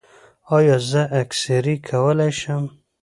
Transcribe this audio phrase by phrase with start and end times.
[0.55, 2.63] ایا زه اکسرې کولی شم؟